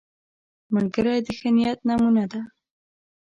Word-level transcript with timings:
ملګری 0.73 1.17
د 1.25 1.27
ښه 1.37 1.49
نیت 1.55 1.79
نمونه 1.87 2.23
ده 2.31 2.41